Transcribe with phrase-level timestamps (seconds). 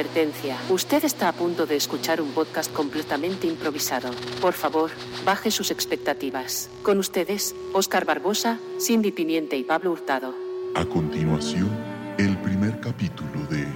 [0.00, 0.56] Advertencia.
[0.70, 4.10] Usted está a punto de escuchar un podcast completamente improvisado.
[4.40, 4.90] Por favor,
[5.26, 6.70] baje sus expectativas.
[6.82, 10.34] Con ustedes, Oscar Barbosa, Cindy Piniente y Pablo Hurtado.
[10.74, 11.68] A continuación,
[12.16, 13.66] el primer capítulo de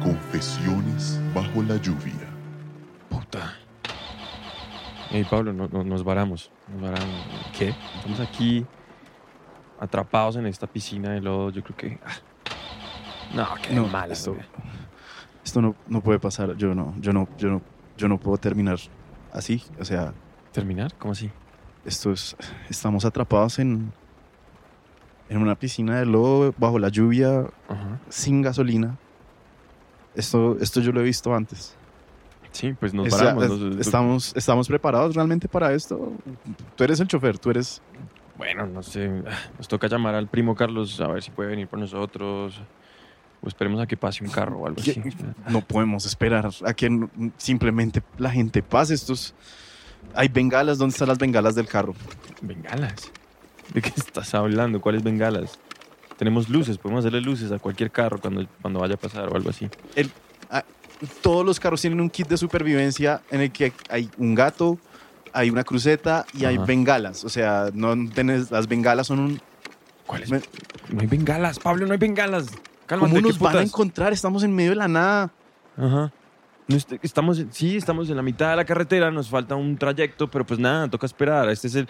[0.00, 2.28] Confesiones bajo la lluvia.
[3.08, 3.56] Puta.
[5.10, 6.52] Hey, Pablo, no- no- nos varamos.
[6.68, 7.26] Nos varamos.
[7.58, 7.74] ¿Qué?
[7.96, 8.64] Estamos aquí
[9.80, 11.50] atrapados en esta piscina de lodo.
[11.50, 11.98] Yo creo que.
[12.06, 12.12] ah.
[13.34, 14.36] No, qué No, mal esto,
[15.44, 16.56] esto no, no puede pasar.
[16.56, 17.62] Yo no, yo no, yo no,
[17.96, 18.78] yo no puedo terminar
[19.32, 19.62] así.
[19.80, 20.12] O sea,
[20.52, 20.94] ¿Terminar?
[20.98, 21.30] ¿Cómo así?
[21.84, 22.34] esto es,
[22.70, 23.92] estamos atrapados en,
[25.28, 27.44] en una piscina de lodo bajo la lluvia,
[28.08, 28.96] sin gasolina.
[30.14, 31.76] Esto, esto yo lo he visto antes.
[32.52, 36.12] Sí, pues nos O sea, nos- estamos, estamos preparados realmente para esto.
[36.76, 37.82] Tú eres el chofer, tú eres.
[38.38, 39.08] Bueno, no sé.
[39.58, 42.60] Nos toca llamar al primo Carlos a ver si puede venir por nosotros.
[43.44, 45.00] O esperemos a que pase un carro o algo así.
[45.50, 46.88] No podemos esperar a que
[47.36, 49.34] simplemente la gente pase estos.
[50.14, 51.94] Hay bengalas, ¿dónde están las bengalas del carro?
[52.40, 53.10] ¿Bengalas?
[53.72, 54.80] ¿De qué estás hablando?
[54.80, 55.58] ¿Cuáles bengalas?
[56.16, 59.50] Tenemos luces, podemos hacerle luces a cualquier carro cuando, cuando vaya a pasar o algo
[59.50, 59.68] así.
[61.22, 64.78] Todos los carros tienen un kit de supervivencia en el que hay un gato,
[65.32, 67.24] hay una cruceta y hay bengalas.
[67.24, 69.40] O sea, no tenés, las bengalas son un.
[70.06, 70.30] ¿Cuáles?
[70.30, 70.40] Me-
[70.90, 72.46] No hay bengalas, Pablo, no hay bengalas.
[72.86, 74.12] Cálmate, ¿Cómo ¿qué nos van a encontrar?
[74.12, 75.30] Estamos en medio de la nada.
[75.76, 76.12] Ajá.
[77.02, 80.58] Estamos, sí, estamos en la mitad de la carretera, nos falta un trayecto, pero pues
[80.58, 81.48] nada, toca esperar.
[81.50, 81.88] Este es el,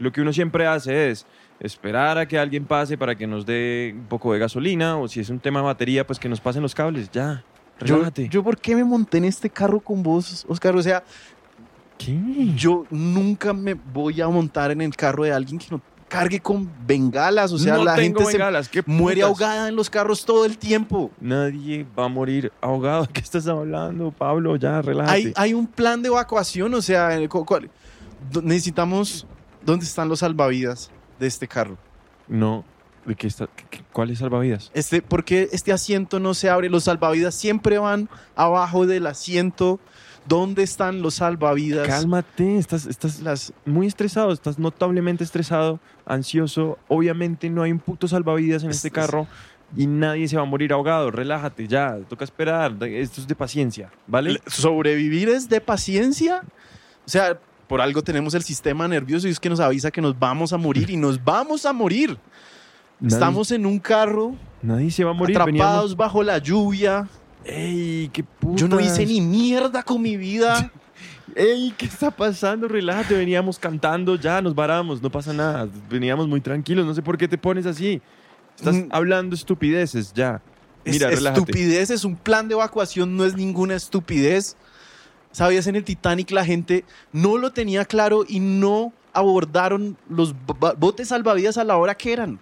[0.00, 1.26] lo que uno siempre hace es
[1.60, 5.20] esperar a que alguien pase para que nos dé un poco de gasolina o si
[5.20, 7.44] es un tema de batería, pues que nos pasen los cables, ya.
[7.80, 8.28] Yo, Relájate.
[8.28, 10.74] yo, ¿por qué me monté en este carro con vos, Oscar?
[10.74, 11.04] O sea,
[11.98, 12.18] ¿Qué?
[12.56, 16.70] yo nunca me voy a montar en el carro de alguien que no cargue con
[16.86, 17.52] bengalas.
[17.52, 20.56] O sea, no la gente se bengalas, ¿qué muere ahogada en los carros todo el
[20.58, 21.10] tiempo.
[21.20, 23.02] Nadie va a morir ahogado.
[23.06, 24.56] ¿De qué estás hablando, Pablo?
[24.56, 25.12] Ya, relájate.
[25.12, 27.70] Hay, hay un plan de evacuación, o sea, cuál-
[28.30, 29.26] do- necesitamos...
[29.64, 31.76] ¿Dónde están los salvavidas de este carro?
[32.28, 32.64] No.
[33.04, 33.48] ¿De qué está?
[33.48, 34.70] qué- qué- ¿Cuáles salvavidas?
[34.74, 36.68] Este, ¿Por qué este asiento no se abre?
[36.68, 39.80] Los salvavidas siempre van abajo del asiento.
[40.28, 41.86] ¿Dónde están los salvavidas?
[41.86, 46.78] Cálmate, estás, estás Las, muy estresado, estás notablemente estresado, ansioso.
[46.88, 49.26] Obviamente no hay un puto salvavidas en Es- este es- carro
[49.76, 51.10] y nadie se va a morir ahogado.
[51.10, 52.72] Relájate, ya, toca esperar.
[52.82, 54.40] Esto es de paciencia, ¿vale?
[54.46, 56.42] ¿Sobrevivir es de paciencia?
[57.04, 57.38] O sea,
[57.68, 60.56] por algo tenemos el sistema nervioso y es que nos avisa que nos vamos a
[60.56, 62.18] morir y nos vamos a morir.
[62.98, 65.38] Nadie- Estamos en un carro, nadie se va a morir.
[65.38, 67.08] atrapados bajo la lluvia.
[67.46, 68.60] ¡Ey, qué putas!
[68.60, 70.70] Yo no hice ni mierda con mi vida.
[71.34, 72.66] ¡Ey, qué está pasando!
[72.68, 75.68] Relájate, veníamos cantando, ya nos varamos, no pasa nada.
[75.88, 78.00] Veníamos muy tranquilos, no sé por qué te pones así.
[78.56, 78.88] Estás Mm.
[78.90, 80.40] hablando estupideces, ya.
[80.84, 81.40] Mira, es relájate.
[81.40, 84.56] estupidez, es un plan de evacuación, no es ninguna estupidez.
[85.32, 90.34] Sabías, en el Titanic la gente no lo tenía claro y no abordaron los
[90.78, 92.38] botes salvavidas a la hora que eran.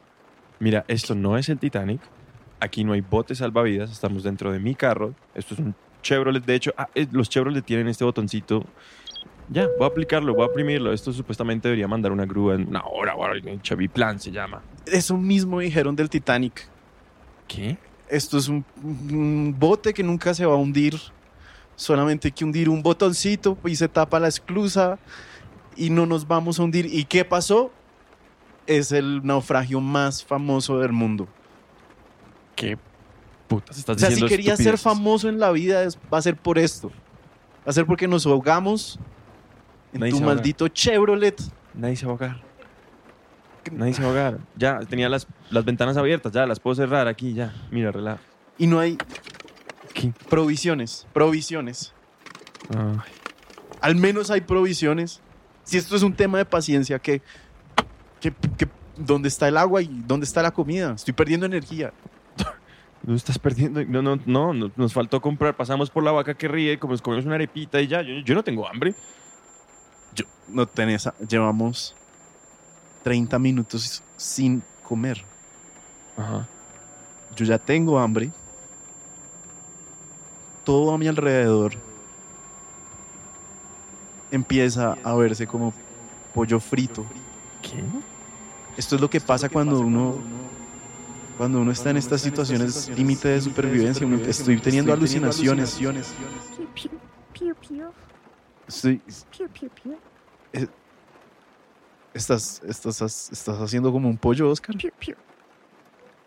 [0.61, 2.01] Mira, esto no es el Titanic.
[2.61, 3.91] Aquí no hay botes salvavidas.
[3.91, 5.15] Estamos dentro de mi carro.
[5.35, 6.45] Esto es un Chevrolet.
[6.45, 8.65] De hecho, ah, eh, los Chevrolet tienen este botoncito.
[9.51, 10.93] Ya, voy a aplicarlo, voy a oprimirlo.
[10.93, 13.15] Esto supuestamente debería mandar una grúa en una hora.
[13.15, 14.63] o algo, en Plan se llama.
[14.87, 16.67] Eso mismo dijeron del Titanic.
[17.47, 17.77] ¿Qué?
[18.09, 20.99] Esto es un, un bote que nunca se va a hundir.
[21.77, 24.99] Solamente hay que hundir un botoncito y se tapa la esclusa
[25.77, 26.87] y no nos vamos a hundir.
[26.87, 27.73] ¿Y qué pasó?
[28.67, 31.29] Es el naufragio más famoso del mundo.
[32.57, 32.79] ¿Qué
[33.49, 34.29] putas estás O sea, si diciendo?
[34.37, 36.89] quería ser famoso en la vida, es- va a ser por esto.
[37.67, 38.99] Va a ser porque nos ahogamos
[39.93, 41.41] en Nadie tu se maldito Chevrolet.
[41.75, 42.43] Nadie se va a ahogar.
[43.73, 44.39] Nadie se va a ahogar.
[44.57, 46.33] Ya, tenía las, las ventanas abiertas.
[46.33, 47.55] Ya, las puedo cerrar aquí, ya.
[47.71, 48.21] Mira, relaja.
[48.59, 48.99] Y no hay
[49.95, 50.13] ¿Qué?
[50.29, 51.07] provisiones.
[51.13, 51.93] Provisiones.
[52.77, 52.99] Ay.
[53.81, 55.21] Al menos hay provisiones.
[55.65, 57.23] Si esto es un tema de paciencia, que,
[58.21, 60.93] que, que- ¿dónde está el agua y dónde está la comida?
[60.95, 61.93] Estoy perdiendo energía.
[63.07, 63.85] No estás perdiendo.
[63.85, 65.55] No, no, no, no, Nos faltó comprar.
[65.57, 68.03] Pasamos por la vaca que ríe, como nos comimos una arepita y ya.
[68.03, 68.95] Yo, yo no tengo hambre.
[70.15, 71.95] Yo, no tenés, llevamos
[73.03, 75.23] 30 minutos sin comer.
[76.17, 76.49] Ajá.
[77.37, 78.31] Yo ya tengo hambre.
[80.65, 81.75] Todo a mi alrededor
[84.31, 85.75] empieza a verse como
[86.33, 87.05] pollo frito.
[87.61, 87.85] ¿Qué?
[88.77, 90.17] Esto es lo que pasa cuando uno
[91.37, 94.07] cuando uno está en estas situaciones límite de supervivencia.
[94.07, 95.81] Uno- estoy teniendo alucinaciones.
[98.67, 99.03] Estoy,
[99.83, 99.99] pew
[102.15, 104.75] estás, estás, estás haciendo como un pollo, Oscar.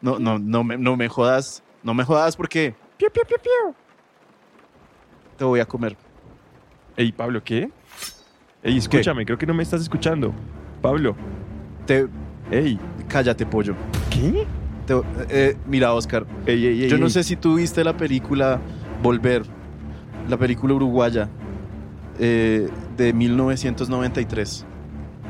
[0.01, 1.63] No, no, no me, no me jodas.
[1.83, 2.75] No me jodas porque
[5.37, 5.95] te voy a comer.
[6.97, 7.71] Ey, Pablo, ¿qué?
[8.63, 10.33] Ey, escúchame, creo que no me estás escuchando.
[10.81, 11.15] Pablo,
[11.85, 12.07] Te,
[12.51, 13.75] ey, cállate, pollo.
[14.09, 14.45] ¿qué?
[14.87, 18.59] Te- eh, mira, Oscar, Ey, ey, ey, yo no sé si tú viste la película
[19.03, 19.43] Volver,
[20.27, 21.29] la película uruguaya
[22.19, 22.67] eh,
[22.97, 24.65] de 1993,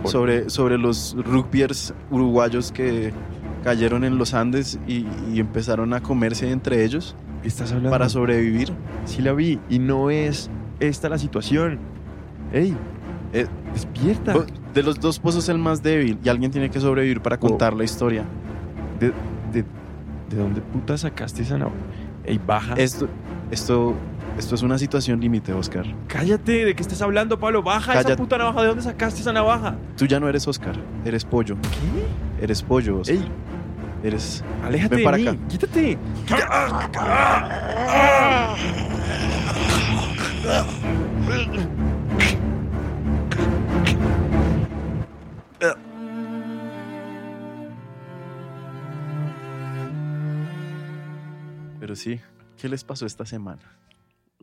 [0.04, 3.12] Vol- sobre, sobre los rugbyers uruguayos que
[3.64, 7.90] cayeron en los Andes y, y empezaron a comerse entre ellos ¿Qué estás hablando?
[7.92, 8.72] para sobrevivir.
[9.06, 10.50] Sí la vi y no es
[10.80, 11.80] esta la situación.
[12.54, 12.76] Ey,
[13.34, 14.34] Eh, despierta.
[14.74, 17.84] De los dos pozos el más débil y alguien tiene que sobrevivir para contar la
[17.84, 18.24] historia.
[19.00, 19.12] ¿De,
[20.38, 21.76] de, de dónde puta sacaste esa navaja?
[22.24, 22.74] Ey, baja.
[22.76, 23.08] Esto,
[23.52, 23.94] esto,
[24.38, 25.86] esto es una situación límite, Oscar.
[26.08, 27.64] Cállate, ¿de qué estás hablando, Pablo?
[27.64, 28.22] Baja esa Cállate.
[28.22, 28.62] puta navaja.
[28.62, 29.76] ¿De dónde sacaste esa navaja?
[29.98, 30.76] Tú ya no eres Oscar,
[31.06, 31.56] eres pollo.
[31.62, 32.44] ¿Qué?
[32.44, 33.16] Eres pollo, Oscar.
[33.18, 33.26] Ey,
[34.04, 34.44] Eres.
[34.64, 35.30] aléjate Ven para de mí.
[35.30, 35.38] acá.
[35.48, 35.98] Quítate.
[52.04, 52.22] Pero sí,
[52.62, 53.62] ¿qué les pasó esta semana?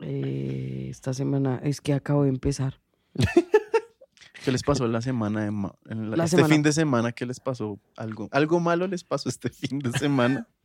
[0.01, 2.81] Eh, esta semana es que acabo de empezar.
[4.43, 6.53] ¿Qué les pasó la semana de ma- en la- La este semana.
[6.53, 7.11] fin de semana?
[7.13, 7.79] ¿Qué les pasó?
[7.95, 10.47] ¿Algo, algo malo les pasó este fin de semana?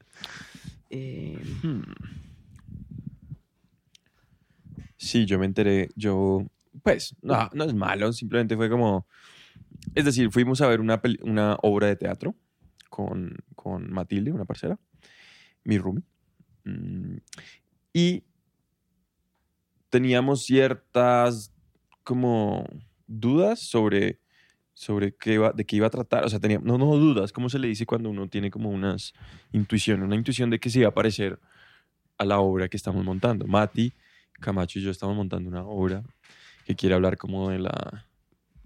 [0.92, 1.82] Eh, Hmm.
[4.96, 6.44] Sí, yo me enteré, yo,
[6.82, 9.06] pues, no, no es malo, simplemente fue como,
[9.94, 11.00] es decir, fuimos a ver una,
[11.62, 12.34] obra de teatro
[12.88, 14.80] con, con Matilde, una parcera,
[15.62, 16.02] mi roomie,
[17.92, 18.22] y
[19.88, 21.52] teníamos ciertas
[22.04, 22.64] como
[23.06, 24.20] dudas sobre,
[24.72, 27.48] sobre qué iba, de qué iba a tratar, o sea, teníamos, no, no dudas, ¿cómo
[27.48, 29.12] se le dice cuando uno tiene como unas
[29.52, 31.38] intuiciones, una intuición de que se iba a parecer
[32.20, 33.46] a la obra que estamos montando.
[33.46, 33.94] Mati,
[34.34, 36.02] Camacho y yo estamos montando una obra
[36.66, 38.06] que quiere hablar como de la,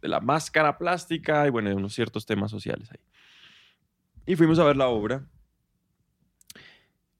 [0.02, 2.98] de la máscara plástica y bueno, de unos ciertos temas sociales ahí.
[4.26, 5.24] Y fuimos a ver la obra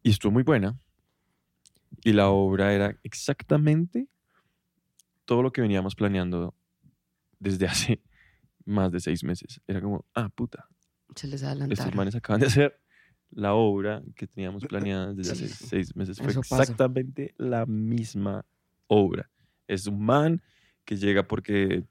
[0.05, 0.79] y estuvo muy buena.
[2.05, 4.07] Y la obra era exactamente
[5.25, 6.55] todo lo que veníamos planeando
[7.41, 8.03] desde hace
[8.65, 9.61] más de seis meses.
[9.67, 10.69] Era como, ah, puta,
[11.17, 11.97] se les estos adelantaron.
[11.97, 12.81] manes acaban de hacer
[13.31, 16.19] la obra que teníamos planeada desde hace Sí, seis meses.
[16.19, 16.63] Fue Eso pasa.
[16.63, 18.45] exactamente la misma
[18.87, 19.31] obra.
[19.67, 20.43] Es un man
[20.85, 21.85] que llega porque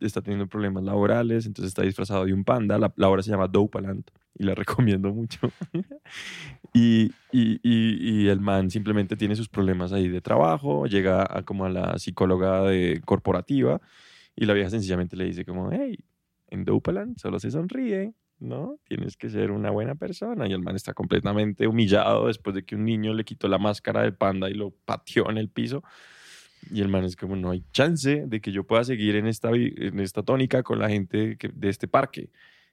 [0.00, 2.78] está teniendo problemas laborales, entonces está disfrazado de un panda.
[2.78, 4.04] La, la obra se llama Dopaland
[4.38, 5.50] y la recomiendo mucho.
[6.74, 11.64] y, y- y- el man simplemente tiene sus problemas ahí de trabajo, llega a, como
[11.64, 13.80] a la psicóloga de corporativa
[14.36, 15.98] y la vieja sencillamente le dice como, hey,
[16.48, 18.78] en Dopaland solo se sonríe, ¿no?
[18.84, 20.46] Tienes que ser una buena persona.
[20.48, 24.02] Y el man está completamente humillado después de que un niño le quitó la máscara
[24.02, 25.82] del panda y lo pateó en el piso.
[26.70, 29.50] Y el man es como, no hay chance de que yo pueda seguir en esta,
[29.52, 32.30] en esta tónica con la gente que- de este parque.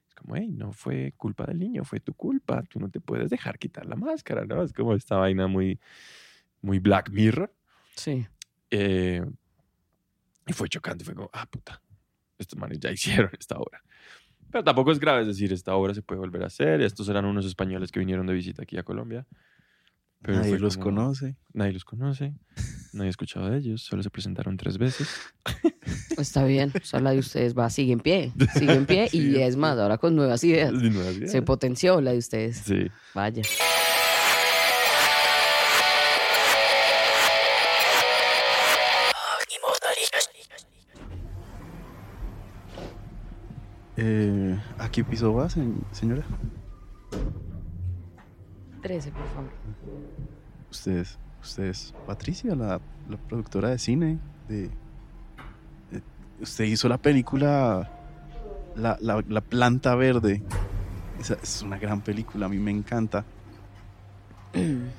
[0.08, 2.62] Es como, hey, no fue culpa del niño, fue tu culpa.
[2.64, 4.62] Tú no te puedes dejar quitar la máscara, ¿no?
[4.62, 5.78] Es como esta vaina muy,
[6.60, 7.52] muy Black Mirror.
[7.94, 8.26] Sí.
[8.70, 9.24] Eh,
[10.46, 11.80] y fue chocante, fue como, ah, puta,
[12.38, 13.82] estos manes ya hicieron esta obra.
[14.50, 16.80] Pero tampoco es grave, es decir, esta obra se puede volver a hacer.
[16.80, 19.26] Estos eran unos españoles que vinieron de visita aquí a Colombia.
[20.22, 21.36] Pero Nadie los como- conoce.
[21.52, 22.34] Nadie los conoce,
[22.92, 25.08] nadie ha escuchado de ellos, solo se presentaron tres veces.
[26.18, 26.72] Está bien.
[26.80, 28.32] O sea, la de ustedes va, sigue en pie.
[28.54, 29.08] Sigue en pie.
[29.12, 30.72] y es más, ahora con nuevas ideas.
[30.72, 31.30] De nuevas ideas.
[31.32, 32.58] Se potenció la de ustedes.
[32.58, 32.88] Sí.
[33.14, 33.42] Vaya.
[43.96, 46.22] Eh, ¿A qué piso va, se- señora?
[48.82, 49.50] 13, por favor.
[50.70, 54.18] Ustedes, ustedes, Patricia, la, la productora de cine,
[54.48, 54.70] de,
[55.90, 56.02] de-
[56.40, 57.90] usted hizo la película
[58.74, 60.42] la, la- La Planta Verde.
[61.18, 63.24] Esa es una gran película, a mí me encanta.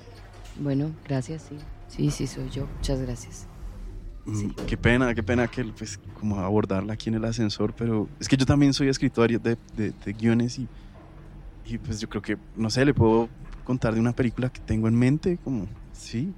[0.62, 1.58] Bueno, gracias, sí.
[1.88, 2.66] Sí, sí, soy yo.
[2.78, 3.48] Muchas gracias.
[4.26, 4.50] Mm, Sí.
[4.68, 8.36] Qué pena, qué pena que pues como abordarla aquí en el ascensor, pero es que
[8.36, 10.68] yo también soy escritor de, de- de guiones y,
[11.64, 13.30] y pues yo creo que, no sé, le puedo
[13.64, 15.66] contar de una película que tengo en mente, como,
[16.00, 16.34] sí.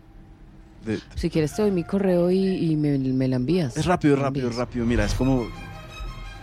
[0.85, 2.37] De- Si quieres te doy mi correo y,
[2.71, 3.77] y me, me la envías.
[3.77, 4.59] Es rápido, rápido, envías.
[4.59, 4.85] rápido.
[4.85, 5.47] Mira, es como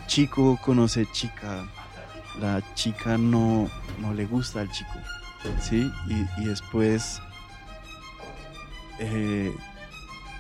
[0.06, 1.66] chico conoce chica.
[2.40, 3.68] La chica no,
[4.00, 4.92] no le gusta al chico.
[5.60, 5.90] ¿Sí?
[6.08, 7.20] Y, y después
[9.00, 9.52] eh,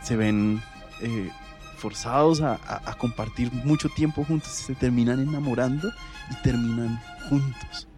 [0.02, 0.62] se ven
[1.02, 1.30] eh,
[1.76, 4.50] forzados a, a- a compartir mucho tiempo juntos.
[4.52, 5.90] Se terminan enamorando
[6.30, 7.88] y terminan juntos.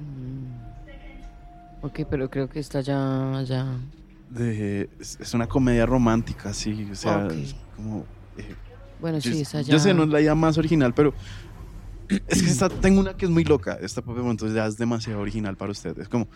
[0.00, 0.61] Mm.
[1.82, 3.66] Ok, pero creo que esta ya, ya.
[4.30, 6.88] de- es, es una comedia romántica, sí.
[6.90, 8.06] O sea, es como.
[8.36, 8.54] eh,
[9.00, 9.72] Bueno, yo, sí, esa ya.
[9.74, 11.12] yo sé, no es la idea más original, pero.
[12.28, 13.78] Es que esta, tengo una que es muy loca.
[13.80, 15.98] Esta, pues, entonces ya es demasiado original para usted.
[15.98, 16.28] Es como.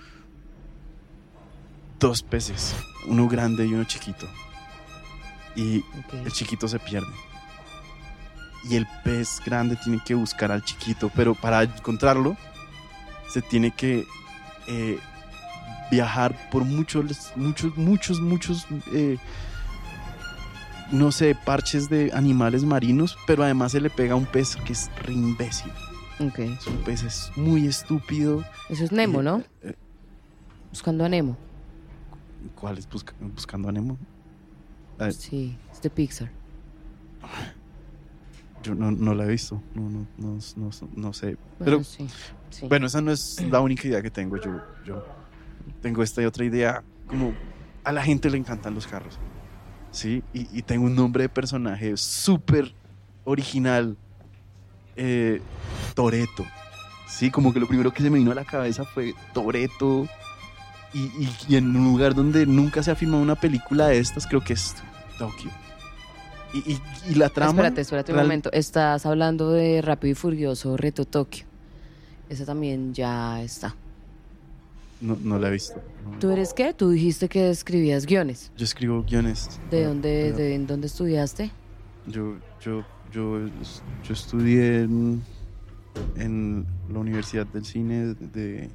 [1.99, 2.75] Dos peces,
[3.07, 4.27] uno grande y uno chiquito.
[5.55, 5.83] Y
[6.25, 7.09] el chiquito se pierde.
[8.69, 12.37] Y el pez grande tiene que buscar al chiquito, pero para encontrarlo
[13.29, 14.05] se tiene que
[14.67, 14.99] eh,
[15.91, 19.19] viajar por muchos, muchos, muchos, muchos, eh,
[20.93, 24.73] no sé, parches de animales marinos, pero además se le pega a un pez que
[24.73, 25.73] es re imbécil.
[26.21, 26.39] Ok.
[26.39, 28.45] Es un pez es muy estúpido.
[28.69, 29.43] Eso es Nemo, ¿no?
[29.63, 29.75] Eh,
[30.71, 31.37] Buscando a Nemo.
[32.55, 33.99] ¿Cuál es Busca- buscando a Nemo?
[35.01, 36.31] Eh, Sí, es de Pixar.
[38.63, 41.27] Yo no, no la he visto, no, no, no, no, no sé.
[41.27, 42.07] Bueno, Pero sí.
[42.51, 42.67] sí.
[42.69, 44.37] Bueno, esa no es la única idea que tengo.
[44.39, 45.05] Yo, yo
[45.83, 46.83] tengo esta y otra idea.
[47.07, 47.33] Como
[47.85, 49.19] a la gente le encantan los carros.
[49.91, 50.23] ¿Sí?
[50.35, 52.75] Y, y tengo un nombre de personaje súper
[53.25, 53.97] original.
[54.97, 55.41] Eh,
[55.95, 56.45] Toreto.
[57.09, 60.07] Sí, como que lo primero que se me vino a la cabeza fue Toreto.
[60.93, 64.27] Y, y- y en un lugar donde nunca se ha filmado una película de estas,
[64.27, 64.75] creo que es
[65.19, 65.51] Tokio.
[66.55, 67.51] Y, la trama.
[67.51, 68.51] espérate, espérate un real- momento.
[68.53, 71.45] Estás hablando de Rápido y Furioso, Reto Tokio.
[72.31, 73.75] Esa también ya está.
[75.01, 75.81] No, no la he visto.
[76.21, 76.73] ¿Tú eres qué?
[76.73, 78.51] Tú dijiste que escribías guiones.
[78.57, 79.61] Yo escribo guiones.
[79.71, 81.51] ¿De dónde, de, en dónde estudiaste?
[82.07, 83.47] Yo, yo, yo,
[84.03, 85.23] yo estudié en,
[86.17, 88.71] en la Universidad del Cine de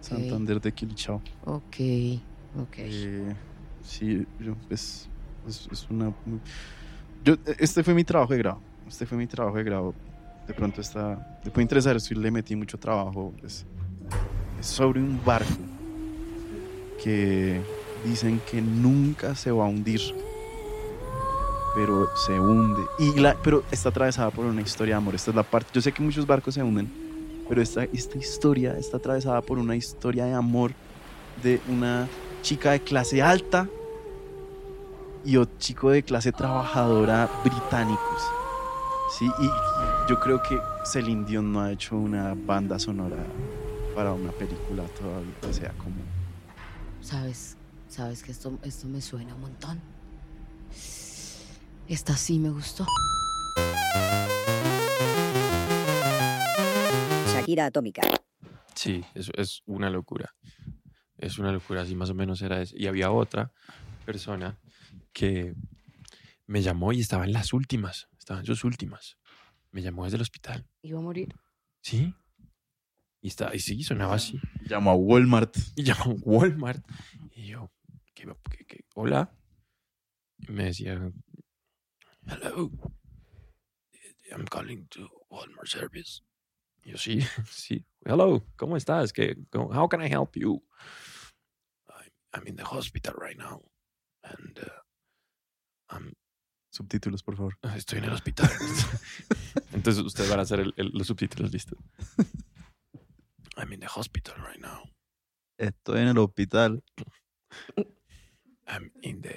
[0.00, 1.20] Santander de Quilichao.
[1.44, 1.76] ok,
[2.60, 2.74] ok.
[2.78, 3.34] Eh,
[3.82, 5.08] sí, yo, pues,
[5.46, 6.06] es, es una...
[6.24, 6.40] muy-
[7.22, 8.60] Yo, este fue mi trabajo de grado.
[8.88, 9.94] Este fue mi trabajo de grado.
[10.46, 11.38] De pronto está...
[11.44, 13.34] Le puede interesar, le metí mucho trabajo.
[13.42, 13.66] Es,
[14.64, 15.50] sobre un barco
[17.02, 17.60] que
[18.04, 20.00] dicen que nunca se va a hundir.
[21.74, 22.82] Pero se hunde.
[22.98, 25.14] Y la, pero está atravesada por una historia de amor.
[25.14, 25.70] Esta es la parte...
[25.74, 26.90] Yo sé que muchos barcos se hunden.
[27.48, 30.72] Pero esta, esta historia está atravesada por una historia de amor
[31.42, 32.08] de una
[32.42, 33.68] chica de clase alta
[35.24, 38.22] y otro chico de clase trabajadora británicos.
[39.18, 39.50] Sí, y
[40.08, 43.16] yo creo que Celine Dion no ha hecho una banda sonora
[43.94, 45.34] para una película todavía.
[45.48, 45.96] O sea, como.
[47.00, 47.56] ¿Sabes?
[47.88, 49.80] ¿Sabes que esto, esto me suena un montón?
[51.86, 52.86] Esta sí me gustó.
[57.32, 58.02] Shakira Atómica.
[58.74, 60.34] Sí, eso es una locura.
[61.18, 62.74] Es una locura, así más o menos era eso.
[62.76, 63.52] Y había otra
[64.04, 64.58] persona
[65.12, 65.54] que
[66.46, 69.16] me llamó y estaba en las últimas, estaba en sus últimas.
[69.70, 70.66] Me llamó desde el hospital.
[70.82, 71.34] ¿Iba a morir?
[71.80, 72.14] ¿Sí?
[73.24, 74.38] Y, está, y sí, sonaba así.
[74.68, 75.56] Llamó a Walmart.
[75.76, 76.84] Y llamó a Walmart.
[77.34, 77.72] Y yo,
[78.12, 78.84] ¿qué, qué- qué?
[78.94, 79.34] hola
[80.46, 81.10] Y me decía,
[82.26, 82.70] hello,
[84.30, 86.20] I'm calling to Walmart service.
[86.84, 89.10] Y yo, sí, sí, hello, ¿cómo estás?
[89.10, 90.62] ¿Qué, cómo- how can I help you?
[91.88, 93.62] I'm, I'm in the hospital right now.
[94.22, 96.12] And uh, I'm-
[96.70, 97.56] Subtítulos, por favor.
[97.74, 98.50] estoy en el hospital.
[99.72, 101.78] Entonces ustedes van a hacer el- el- los subtítulos listos.
[103.56, 104.82] I'm in the hospital right now.
[105.58, 106.82] Estoy en el hospital.
[108.66, 109.36] I'm in the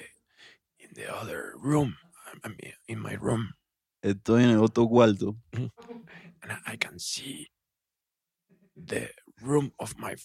[0.80, 1.96] in the other room.
[2.44, 2.56] I'm,
[2.88, 3.54] in my room,
[4.02, 5.36] Estoy en el otro cuarto.
[5.52, 7.48] and I, can see
[8.76, 9.08] the
[9.42, 10.16] room of my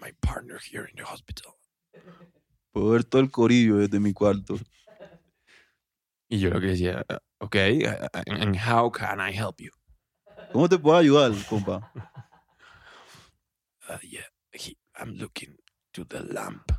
[0.00, 1.54] my partner here in the hospital.
[2.72, 4.56] Puedo ver todo el corillo desde mi cuarto.
[6.30, 9.70] Y yo lo que decía, "Uh, okay, uh, uh, and how can I help you?
[10.52, 11.80] ¿Cómo te puedo ayudar, compa?
[13.88, 14.20] Uh, yeah,
[14.52, 15.56] he, I'm looking
[15.94, 16.72] to the lamp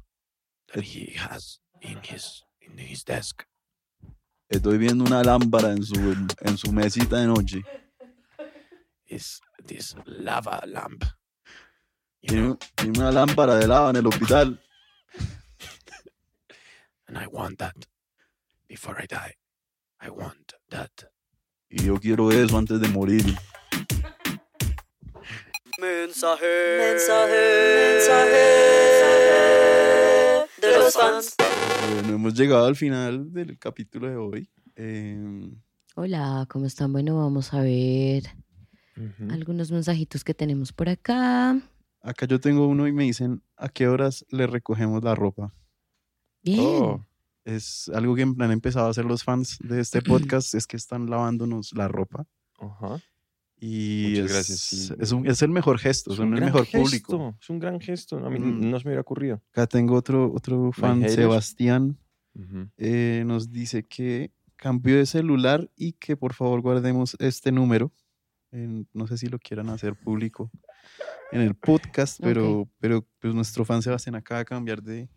[0.74, 3.44] that he has in his in his desk.
[4.52, 5.96] Estoy viendo una lámpara en su,
[6.42, 7.62] en su mesita de noche.
[9.08, 11.04] Is this lava lamp?
[12.22, 14.60] You Tiene, know, tiene una lámpara de lava en el hospital.
[17.08, 17.88] and I want that
[18.68, 19.34] before I die.
[20.02, 20.92] I want that.
[21.70, 23.24] Y yo quiero eso antes de morir.
[25.80, 28.46] Mensaje, mensaje, mensaje
[30.62, 31.36] de los fans.
[31.94, 34.50] Bueno, hemos llegado al final del capítulo de hoy.
[34.76, 35.50] Eh,
[35.96, 36.92] Hola, ¿cómo están?
[36.92, 38.24] Bueno, vamos a ver
[39.30, 41.58] algunos mensajitos que tenemos por acá.
[42.02, 45.54] acá yo tengo uno y me dicen, ¿a qué horas le recogemos la ropa?
[46.44, 46.60] Bien.
[46.62, 47.06] Oh,
[47.46, 51.10] Es algo que han empezado a hacer los fans de este podcast, es que están
[51.10, 52.26] lavándonos la ropa.
[52.60, 53.00] ajá.
[53.62, 54.94] Y Muchas es, gracias, sí.
[55.00, 57.36] es, un- es el mejor gesto, son el gran mejor gesto, público.
[57.42, 58.18] Es un gran gesto.
[58.26, 58.70] A mí Mm.
[58.72, 59.42] no se me hubiera ocurrido.
[59.52, 61.08] Acá tengo otro, otro fan.
[61.10, 61.98] Sebastián,
[62.36, 62.70] Ujú.
[62.78, 67.92] eh, nos dice que cambió de celular y que por favor guardemos este número.
[68.52, 70.50] En- no sé si lo quieran hacer público
[71.32, 75.08] en el podcast, pero, pero pues nuestro fan Sebastián acaba de cambiar de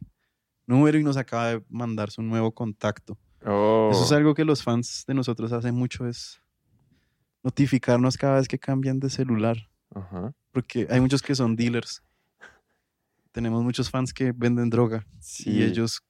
[0.66, 3.16] número y nos acaba de mandar su nuevo contacto.
[3.46, 6.40] Oh, Eso es algo que los fans de nosotros hacen mucho, es
[7.42, 9.56] notificarnos cada vez que cambian de celular,
[9.94, 10.32] Ajá.
[10.52, 12.02] porque hay muchos que son dealers.
[13.32, 16.02] Tenemos muchos fans que venden droga Sí, y ellos,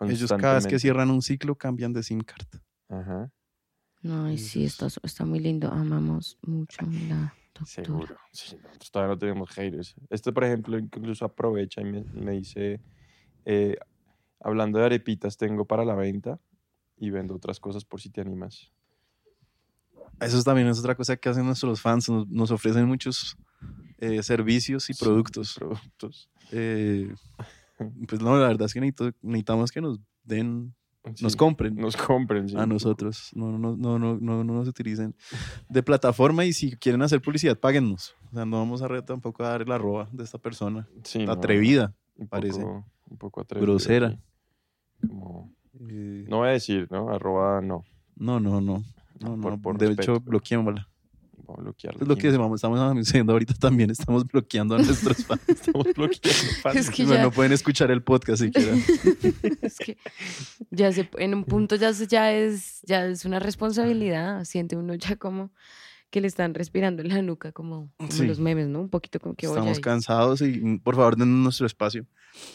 [0.00, 2.46] ellos cada vez que cierran un ciclo cambian de SIM card.
[2.88, 3.30] Ajá.
[4.04, 5.70] Ay, sí, está, está muy lindo.
[5.70, 7.66] Amamos mucho la doctora.
[7.66, 8.16] Seguro.
[8.32, 9.94] Sí, nosotros todavía no tenemos haters.
[10.08, 12.80] Este, por ejemplo, incluso aprovecha y me, me dice,
[13.44, 13.76] eh,
[14.40, 16.40] hablando de arepitas, tengo para la venta
[16.96, 18.72] y vendo otras cosas por si te animas.
[20.24, 23.36] Eso también es otra cosa que hacen nuestros fans, nos, nos ofrecen muchos
[23.98, 25.54] eh, servicios y productos.
[25.58, 26.28] productos.
[26.50, 27.12] Eh,
[28.06, 30.74] pues no, la verdad es que necesitamos que nos den,
[31.20, 31.74] nos compren.
[31.74, 32.48] Nos compren.
[32.48, 32.56] sí.
[32.56, 33.30] a nosotros.
[33.34, 35.14] No, no, no, no, no, no nos utilicen
[35.68, 38.14] de plataforma y si quieren hacer publicidad, páguennos.
[38.30, 40.86] O sea, no vamos a re- tampoco a dar el arroba de esta persona.
[41.04, 42.60] Sí, no, Atrevida, un parece.
[42.60, 43.66] poco- un poco atrevida.
[43.66, 44.18] grosera.
[45.06, 45.52] Como-
[45.88, 47.08] Eh, no voy a decir, ¿no?
[47.10, 47.82] Arroba no.
[48.14, 48.84] no, no, no.
[49.22, 49.60] No, Por- no.
[49.62, 50.88] por de respeto, hecho, bloqueémosla.
[51.44, 52.00] Voy a bloquearlo.
[52.02, 53.90] Es lo que estamos, estamos haciendo ahorita también.
[53.90, 55.42] Estamos bloqueando a nuestros fans.
[55.48, 56.42] Estamos bloqueando.
[56.62, 56.76] fans.
[56.76, 58.82] Es que Bueno, ya, no pueden escuchar el podcast si quieren.
[59.62, 59.96] es que
[60.70, 64.44] ya se, en un punto ya, se- ya, es, ya es una responsabilidad.
[64.44, 65.50] Siente uno ya como
[66.10, 68.26] que le están respirando en la nuca, como, como Sí.
[68.26, 68.80] los memes, ¿no?
[68.82, 69.82] Un poquito como que Estamos ahí.
[69.82, 72.06] cansados y mm, por favor denos nuestro espacio.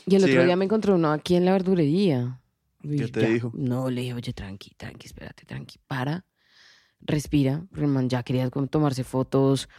[0.06, 0.46] Y el Sí, otro eh.
[0.46, 2.40] día me encontré uno aquí en la verdurería.
[2.84, 3.52] Y ¿Qué te ya, dijo?
[3.56, 6.24] No, le dije, oye, tranqui, tranqui, espérate, tranqui, para,
[7.02, 7.66] respira.
[7.76, 9.70] El man ya quería tomarse fotos.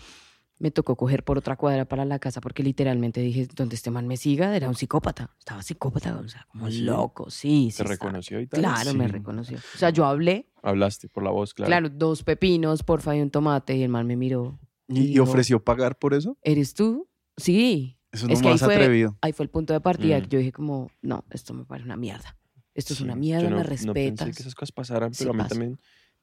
[0.61, 4.09] Me tocó coger por otra cuadra para la casa porque literalmente dije, donde este man
[4.09, 5.33] me siga, era un psicópata.
[5.39, 6.81] Estaba psicópata, o sea, como ¿Ah, sí?
[6.81, 7.71] loco, sí.
[7.71, 7.91] sí ¿Te estaba.
[7.91, 8.59] reconoció y tal?
[8.61, 9.13] Claro, me Sí.
[9.13, 9.59] reconoció.
[9.59, 11.69] O sea, yo hablé, Hablaste por la voz, claro.
[11.69, 14.59] claro, dos pepinos, porfa, y un tomate, y el man me miró.
[14.89, 16.37] ¿Y, y Dijo- ofreció pagar por eso?
[16.43, 17.09] ¿Eres tú?
[17.37, 17.97] Sí.
[18.11, 19.17] Eso es Es que ahí más fue- atrevido.
[19.21, 20.19] Ahí fue el punto de partida.
[20.19, 20.23] Mm.
[20.29, 22.37] Yo dije como, no, esto me parece una mierda.
[22.75, 24.37] Esto es Sí, una yo mierda, no- me No pensé respetas.
[24.37, 25.79] que esas cosas pasaran, Sí pero a mí también.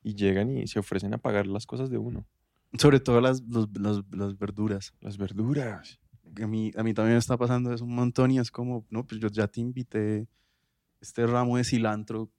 [0.07, 2.25] Y llegan y se ofrecen a pagar las cosas de uno.
[2.77, 4.93] Sobre todo las, los- los- las verduras.
[5.01, 5.99] Las verduras.
[6.41, 9.03] a mí, a mí también me está pasando eso un montón y es como, no,
[9.05, 10.27] pues yo ya te invité
[11.01, 12.29] este ramo de cilantro,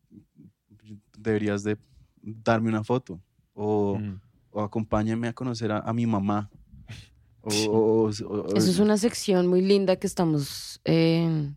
[1.16, 1.76] deberías de
[2.22, 3.20] darme una foto
[3.55, 4.20] o, Mm.
[4.50, 6.50] o acompáñame a conocer a, a mi mamá.
[7.48, 11.52] O, o- o- o- Eso es una sección muy linda que estamos, eh,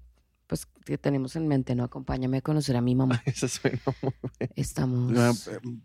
[0.50, 1.84] pues, que tenemos en mente, ¿no?
[1.84, 3.22] Acompáñame a conocer a mi mamá.
[3.26, 4.14] Esa suena muy
[4.56, 5.14] Estamos...
[5.16, 5.32] Ah,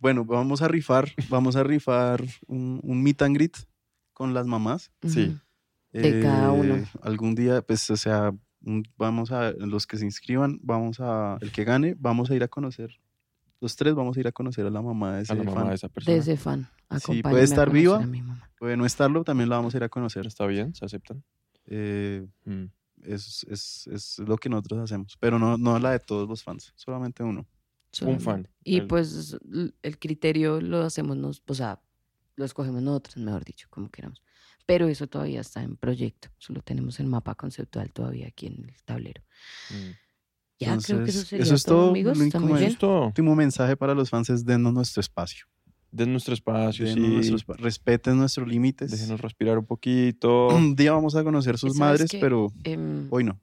[0.01, 3.57] Bueno, vamos a rifar, vamos a rifar un, un meet and greet
[4.15, 4.91] con las mamás.
[5.07, 5.39] sí.
[5.93, 6.75] De cada uno.
[6.75, 8.33] Eh, Algún día, pues, o sea,
[8.99, 12.49] vamos a, los que se inscriban, vamos a, el que gane, vamos a ir a
[12.49, 12.99] conocer,
[13.61, 15.61] los tres vamos a ir a conocer a la mamá de ese A la mamá
[15.61, 15.69] fan.
[15.69, 16.17] de esa De persona.
[16.17, 16.69] ese fan.
[16.89, 17.97] Acompáñame puede a estar conocer viva.
[18.03, 18.51] a mi mamá.
[18.59, 20.27] Puede no estarlo, también la vamos a ir a conocer.
[20.27, 20.75] ¿Está bien?
[20.75, 21.23] ¿Se aceptan?
[21.67, 22.65] Eh, Mm.
[23.05, 26.73] Es, es, es lo que nosotros hacemos, pero no, no la de todos los fans,
[26.77, 27.47] solamente uno.
[28.03, 28.49] Un fan.
[28.65, 29.37] Y El- pues
[29.83, 31.81] el criterio lo hacemos, nos, o sea,
[32.37, 34.21] lo escogemos nosotros, mejor dicho, como queramos.
[34.67, 36.29] Pero eso todavía está en proyecto.
[36.39, 39.23] Solo tenemos el mapa conceptual todavía aquí en el tablero.
[39.71, 39.75] Mm.
[40.59, 42.21] Ya creo que eso Entonces, sería eso es todo, todo, amigos.
[42.21, 42.77] ¿Está muy bien?
[42.81, 45.47] Último mensaje para los fans es denos nuestro espacio.
[45.97, 47.31] Den nuestro espacio, Denos sí.
[47.31, 48.91] nuestro respeten nuestros límites.
[48.91, 50.49] Déjenos respirar un poquito.
[50.49, 53.41] Un día vamos a conocer sus ¿Sabes madres, pero Em, hoy no.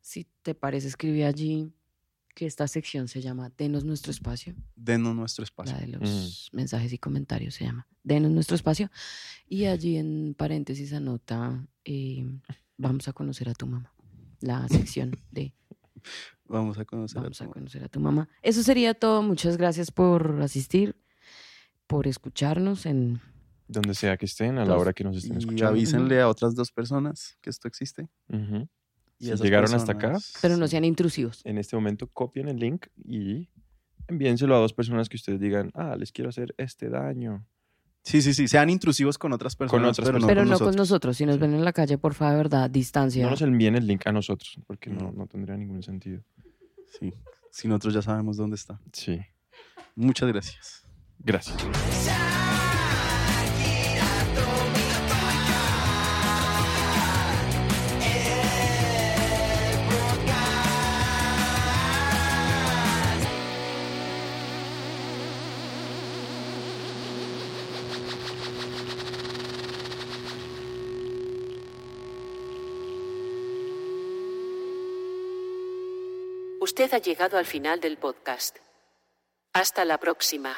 [0.00, 1.70] si te parece, escribí allí
[2.34, 4.54] que esta sección se llama Denos nuestro espacio.
[4.76, 5.74] Denos nuestro espacio.
[5.74, 8.90] La de los mensajes y comentarios se llama Denos nuestro espacio.
[9.46, 12.24] Y allí en paréntesis anota eh,
[12.78, 13.92] Vamos a conocer a tu mamá.
[14.40, 15.52] La sección de
[16.46, 17.54] Vamos a conocer a Vamos tu a mamá.
[17.54, 18.28] conocer a tu mamá.
[18.42, 19.20] Eso sería todo.
[19.22, 20.96] Muchas gracias por asistir,
[21.90, 23.20] por escucharnos en
[23.66, 25.68] Donde sea que estén, a la hora que nos estén Y escuchando.
[25.72, 28.08] avísenle a otras dos personas que esto existe.
[28.28, 28.68] Ujú.
[29.18, 31.40] Y Si llegaron hasta acá, personas- Pero no sean intrusivos.
[31.44, 33.48] En este momento copien el link y
[34.08, 37.44] envíenselo a dos personas que ustedes digan, ah, les quiero hacer este daño.
[38.02, 38.48] Sí, sí, sí.
[38.48, 40.76] Sean intrusivos con otras personas, otras pero, no, Pero con no con nosotros.
[40.76, 41.16] nosotros.
[41.16, 41.40] Si nos Sí.
[41.42, 43.24] ven en la calle, por favor, de verdad, distancia.
[43.24, 45.12] No nos envíen el link a nosotros, porque no, No.
[45.12, 46.22] no tendría ningún sentido.
[46.98, 47.12] Sí.
[47.50, 48.80] Si nosotros ya sabemos dónde está.
[48.92, 49.20] Sí.
[49.96, 50.86] Muchas gracias.
[51.22, 51.56] Gracias.
[76.62, 78.56] Usted ha llegado al final del podcast.
[79.52, 80.56] Hasta la próxima.